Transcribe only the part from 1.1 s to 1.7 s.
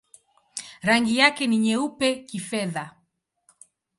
yake ni